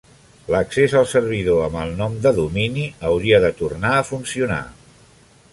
[0.53, 4.63] L'accés al servidor amb el nom de domini hauria de tornar a funcionar.